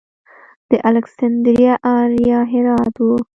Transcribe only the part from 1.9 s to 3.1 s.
اریا هرات و